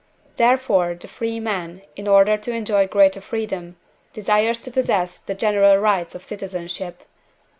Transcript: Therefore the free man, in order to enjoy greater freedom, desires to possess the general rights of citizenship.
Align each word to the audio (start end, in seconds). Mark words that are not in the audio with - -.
Therefore 0.37 0.95
the 0.95 1.07
free 1.07 1.39
man, 1.39 1.83
in 1.95 2.07
order 2.07 2.35
to 2.35 2.51
enjoy 2.51 2.87
greater 2.87 3.21
freedom, 3.21 3.75
desires 4.13 4.57
to 4.61 4.71
possess 4.71 5.19
the 5.19 5.35
general 5.35 5.77
rights 5.77 6.15
of 6.15 6.23
citizenship. 6.23 7.03